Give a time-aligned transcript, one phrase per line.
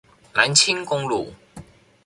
[0.33, 1.31] 南清公路